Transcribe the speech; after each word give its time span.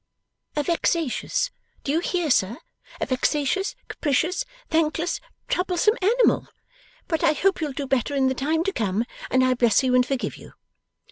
'A 0.55 0.63
vexatious 0.63 1.51
(do 1.83 1.91
you 1.91 1.99
hear, 1.99 2.31
sir?), 2.31 2.57
a 2.99 3.05
vexatious, 3.05 3.75
capricious, 3.87 4.45
thankless, 4.67 5.19
troublesome, 5.47 5.93
Animal; 6.01 6.47
but 7.07 7.23
I 7.23 7.33
hope 7.33 7.61
you'll 7.61 7.71
do 7.73 7.85
better 7.85 8.15
in 8.15 8.25
the 8.27 8.33
time 8.33 8.63
to 8.63 8.73
come, 8.73 9.05
and 9.29 9.43
I 9.45 9.53
bless 9.53 9.83
you 9.83 9.93
and 9.93 10.03
forgive 10.03 10.37
you! 10.37 10.53